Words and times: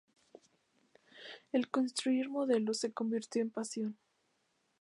El 1.51 1.69
construir 1.69 2.27
modelos 2.27 2.79
se 2.79 2.91
convirtió 2.91 3.39
en 3.43 3.51
pasión. 3.51 3.99